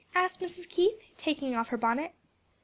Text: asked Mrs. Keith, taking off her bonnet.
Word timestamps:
asked 0.15 0.39
Mrs. 0.39 0.67
Keith, 0.67 0.99
taking 1.15 1.53
off 1.53 1.67
her 1.67 1.77
bonnet. 1.77 2.15